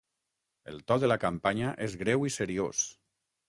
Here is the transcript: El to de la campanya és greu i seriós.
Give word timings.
El 0.71 0.79
to 0.93 0.97
de 1.03 1.11
la 1.11 1.19
campanya 1.25 1.77
és 1.91 2.01
greu 2.03 2.29
i 2.31 2.35
seriós. 2.41 2.85